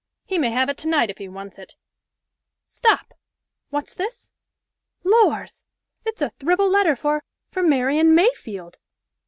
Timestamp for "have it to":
0.49-0.87